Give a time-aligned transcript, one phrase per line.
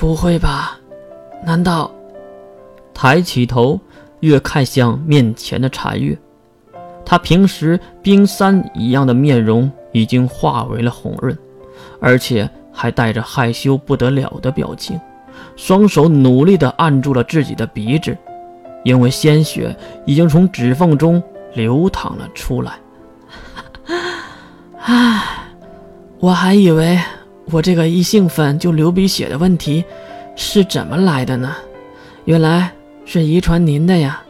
[0.00, 0.78] 不会吧？
[1.44, 1.90] 难道？
[2.94, 3.78] 抬起头，
[4.20, 6.16] 越看向面前的禅月，
[7.04, 11.36] 他平时冰山一样的面容已经化为了红润，
[12.00, 14.98] 而且还带着害羞不得了的表情，
[15.54, 18.16] 双手努力地按住了自己的鼻子，
[18.84, 19.76] 因为鲜血
[20.06, 21.22] 已经从指缝中
[21.52, 22.72] 流淌了出来。
[24.80, 25.22] 唉，
[26.18, 26.98] 我还以为
[27.52, 29.84] 我这个一兴奋就流鼻血的问题
[30.36, 31.56] 是怎么来的呢？
[32.24, 32.72] 原来
[33.04, 34.22] 是遗传您的呀。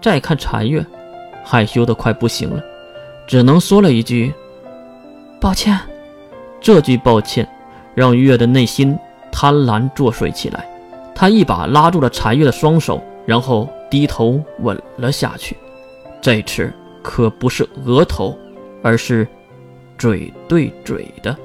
[0.00, 0.84] 再看禅月，
[1.44, 2.62] 害羞的快不行了，
[3.26, 4.32] 只能说了一句
[5.40, 5.78] ：“抱歉。”
[6.60, 7.48] 这句抱歉
[7.94, 8.96] 让月的内心
[9.30, 10.66] 贪婪作祟起来，
[11.14, 15.56] 他一把拉住了禅月的双手，然后低头吻了下去。
[16.20, 16.72] 这次
[17.02, 18.36] 可不是额头。
[18.84, 19.24] 而是
[19.96, 21.36] 嘴对嘴的。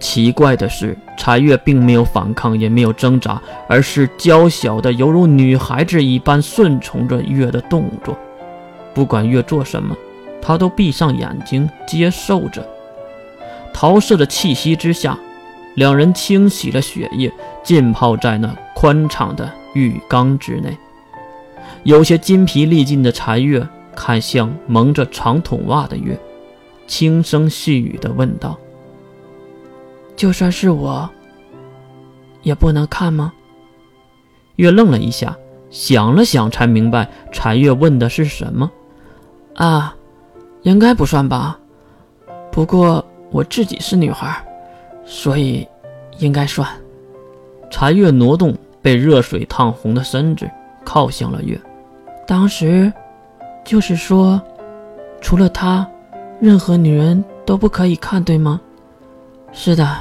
[0.00, 8.16] 奇怪的是，柴月并没有反抗，也没有挣扎，而是娇小的，犹如女孩子一般顺从着月的动作。
[8.92, 9.96] 不管月做什么，
[10.42, 12.66] 她都闭上眼睛接受着。
[13.72, 15.18] 桃色的气息之下，
[15.74, 20.76] 两人清洗了血液，浸泡在那宽敞的浴缸之内。
[21.82, 26.18] 有些筋疲力尽的柴月看向蒙着长筒袜的月。
[26.86, 28.58] 轻声细语地问道
[30.24, 31.06] ：“就算是我，
[32.44, 33.30] 也不能看吗？”
[34.56, 35.36] 月愣了一下，
[35.68, 38.70] 想了想，才明白柴月问的是什么。
[39.54, 39.94] “啊，
[40.62, 41.58] 应该不算吧。
[42.50, 44.42] 不过我自己是女孩，
[45.04, 45.68] 所以
[46.20, 46.66] 应该算。”
[47.68, 50.50] 柴月挪动被热水烫红的身子，
[50.86, 51.60] 靠向了月。
[52.26, 52.90] 当时，
[53.62, 54.40] 就是说，
[55.20, 55.86] 除了他。
[56.40, 58.58] 任何女人都不可以看，对吗？
[59.52, 59.98] 是的，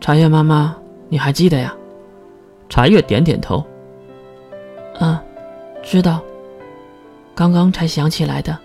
[0.00, 0.76] 茶月妈妈，
[1.08, 1.74] 你还记得呀？
[2.68, 3.64] 茶月点点头。
[5.00, 5.18] 嗯，
[5.82, 6.20] 知道。
[7.34, 8.56] 刚刚才想起来的，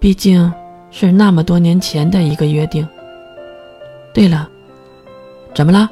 [0.00, 0.52] 毕竟
[0.90, 2.86] 是那么多年前的一个约定。
[4.12, 4.48] 对了，
[5.54, 5.88] 怎么了？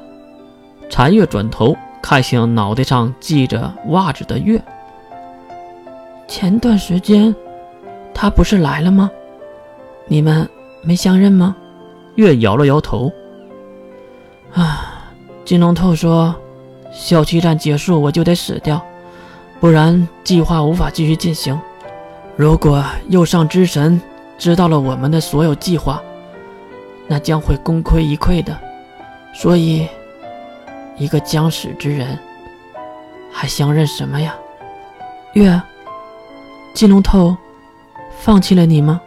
[0.91, 4.61] 茶月转头看向脑袋上系着袜子的月。
[6.27, 7.35] 前段时间，
[8.13, 9.11] 他不是来了吗？
[10.07, 10.49] 你们
[10.83, 11.55] 没相认吗？
[12.17, 13.13] 月摇了摇头。
[14.57, 15.13] 啊，
[15.45, 16.35] 金龙透说，
[16.91, 18.81] 小区战结束我就得死掉，
[19.61, 21.61] 不然计划无法继续进行。
[22.37, 24.01] 如果右上之神
[24.39, 26.03] 知道了我们的所有计划，
[27.07, 28.59] 那将会功亏一篑的。
[29.35, 29.87] 所以，
[30.97, 32.19] 一个将死之人，
[33.31, 34.35] 还相认什么呀？
[35.35, 35.61] 月，
[36.73, 37.37] 金龙透
[38.21, 38.99] 放弃了你吗？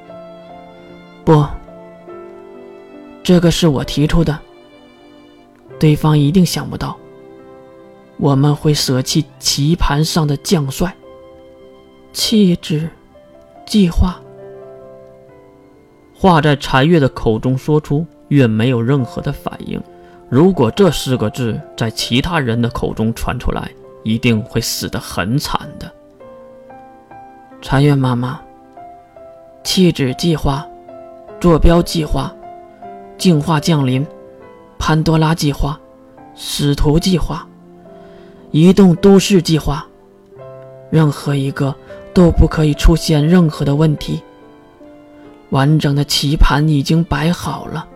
[1.25, 1.43] 不，
[3.23, 4.37] 这个是我提出的。
[5.79, 6.97] 对方一定想不到，
[8.17, 10.93] 我们会舍弃棋盘上的将帅。
[12.11, 12.89] 气质，
[13.65, 14.19] 计划。
[16.13, 19.81] 话在禅月的口中说出，月没有任何的反应。
[20.27, 23.71] 如果这四个字在其他人的口中传出来，
[24.03, 25.89] 一定会死得很惨的。
[27.61, 28.39] 禅月妈妈，
[29.63, 30.65] 气质计划。
[31.39, 32.35] 坐标计划、
[33.17, 34.05] 净化降临、
[34.79, 35.79] 潘多拉计划、
[36.33, 37.47] 使徒计划、
[38.49, 39.85] 移动都市计划，
[40.89, 41.75] 任何一个
[42.13, 44.23] 都不可以出现任何的问题。
[45.51, 47.87] 完整的棋盘已经摆好了，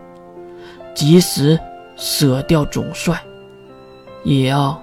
[0.94, 1.58] 即使
[1.96, 3.20] 舍掉总帅，
[4.22, 4.80] 也要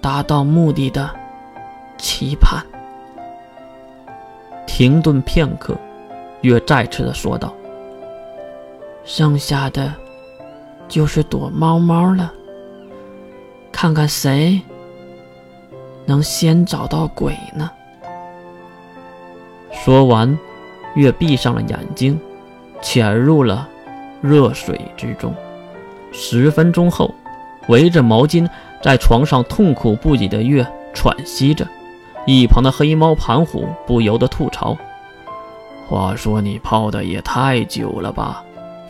[0.00, 1.10] 达到目的的
[1.98, 2.64] 棋盘。
[4.66, 5.76] 停顿片刻，
[6.42, 7.52] 月再次的说道。
[9.04, 9.92] 剩下的
[10.92, 12.30] 就是躲猫猫了，
[13.72, 14.60] 看看谁
[16.04, 17.70] 能先找到鬼呢？
[19.72, 20.38] 说完，
[20.94, 22.20] 月闭上了眼睛，
[22.82, 23.66] 潜入了
[24.20, 25.34] 热水之中。
[26.12, 27.14] 十分钟后，
[27.68, 28.46] 围着毛巾
[28.82, 31.66] 在床上痛苦不已的月喘息着，
[32.26, 34.76] 一旁的黑猫盘虎不由得吐槽
[35.88, 38.44] ：“话说你泡的也太久了吧？”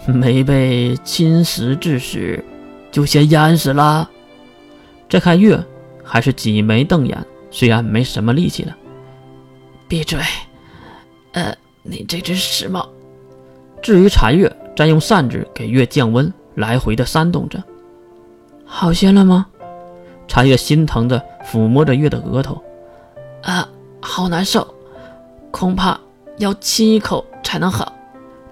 [0.06, 2.44] 没被侵蚀致死，
[2.90, 4.10] 就先淹死了。
[5.08, 5.62] 再看月，
[6.02, 8.76] 还是挤眉瞪眼，虽然没什么力气了。
[9.86, 10.18] 闭嘴！
[11.32, 12.88] 呃，你这只屎猫。
[13.82, 17.62] 至于茶月，再用扇子给月降温，来回的扇动着。
[18.64, 19.46] 好些了吗？
[20.26, 22.62] 茶月心疼的抚摸着月的额头。
[23.42, 23.68] 啊，
[24.00, 24.66] 好难受，
[25.50, 26.00] 恐怕
[26.38, 27.92] 要亲一口才能好。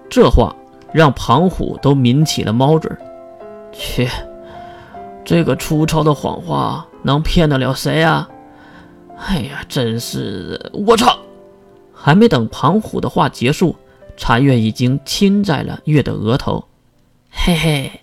[0.09, 0.55] 这话。
[0.93, 2.91] 让庞虎都抿起了猫嘴。
[3.71, 4.09] 切，
[5.23, 8.29] 这个粗糙的谎话能骗得了谁啊？
[9.17, 11.19] 哎呀，真是我操！
[11.93, 13.75] 还没等庞虎的话结束，
[14.17, 16.65] 禅月已经亲在了月的额头。
[17.29, 18.01] 嘿嘿，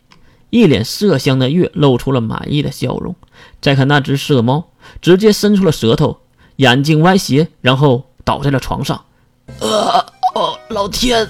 [0.50, 3.14] 一脸色香的月露出了满意的笑容。
[3.60, 4.68] 再看那只色猫，
[5.02, 6.18] 直接伸出了舌头，
[6.56, 9.04] 眼睛歪斜，然后倒在了床上。
[9.60, 9.98] 呃
[10.34, 11.28] 哦，老天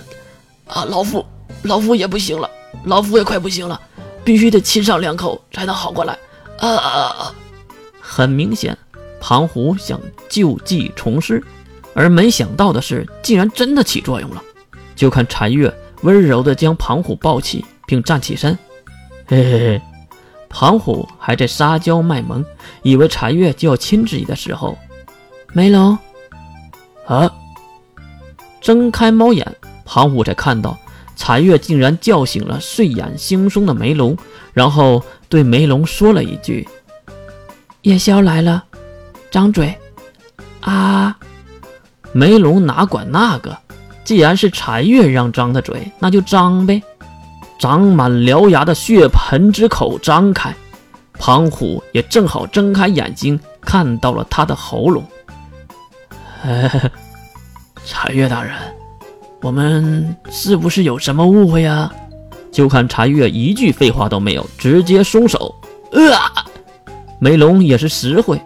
[0.66, 1.24] 啊，老夫
[1.62, 2.50] 老夫也不行了，
[2.84, 3.80] 老夫也快不行了，
[4.24, 6.16] 必须得亲上两口才能好过来。
[6.58, 7.34] 啊啊啊！
[8.00, 8.76] 很明显，
[9.20, 11.42] 庞虎想旧技重施。
[11.94, 14.42] 而没想到的是，竟然真的起作用了。
[14.94, 15.72] 就看柴月
[16.02, 18.56] 温柔地将庞虎抱起，并站起身。
[19.26, 19.82] 嘿嘿嘿，
[20.48, 22.44] 庞虎还在撒娇卖萌，
[22.82, 24.78] 以为柴月就要亲自己的时候，
[25.52, 25.98] 梅龙
[27.06, 27.30] 啊！
[28.60, 29.46] 睁开猫眼，
[29.84, 30.78] 庞虎才看到
[31.18, 34.16] 残月竟然叫醒了睡眼惺忪的梅龙，
[34.54, 36.66] 然后对梅龙说了一句
[37.82, 38.62] ：“夜宵来了，
[39.28, 39.76] 张嘴
[40.60, 41.18] 啊！”
[42.14, 43.58] 梅龙哪管那个，
[44.04, 46.80] 既然是残月让张的嘴，那就张呗。
[47.58, 50.54] 长满獠牙的血盆之口张开，
[51.18, 55.04] 庞虎也正好睁开眼睛，看到了他的喉咙。
[57.84, 58.54] 残月大人，
[59.40, 61.92] 我们是不是有什么误会啊？
[62.50, 65.54] 就看柴月一句废话都没有，直接松手。
[66.12, 66.44] 啊！
[67.20, 68.40] 梅龙也是实惠，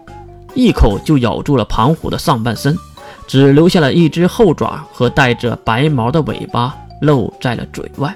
[0.53, 2.77] 一口就咬住了庞虎的上半身。
[3.25, 8.13] 只留下了一只后爪和带着白毛的尾巴露在了嘴外。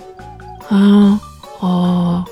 [0.69, 1.19] 啊
[1.59, 2.25] 哦，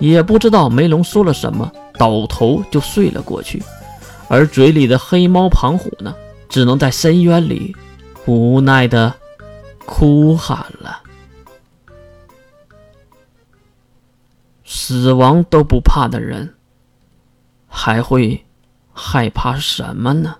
[0.00, 3.62] 也不知道梅龙说了什么，倒头就睡了过去。
[4.28, 6.14] 而嘴里的黑猫庞虎呢，
[6.48, 7.74] 只能在深渊里
[8.26, 9.14] 无奈的
[9.86, 11.02] 哭喊了。
[14.64, 16.54] 死亡都不怕的人，
[17.68, 18.44] 还会
[18.92, 20.38] 害怕什么呢？